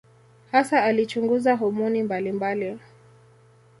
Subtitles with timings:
[0.51, 2.79] Hasa alichunguza homoni mbalimbali.